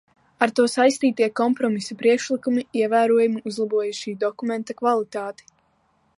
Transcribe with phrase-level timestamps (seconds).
[0.43, 5.51] Ar to saistītie kompromisa priekšlikumi ievērojami uzlaboja šī dokumenta kvalitāti.